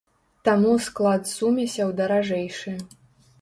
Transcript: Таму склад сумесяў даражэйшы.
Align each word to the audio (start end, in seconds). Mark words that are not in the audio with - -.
Таму 0.47 0.71
склад 0.85 1.29
сумесяў 1.33 1.93
даражэйшы. 2.01 2.75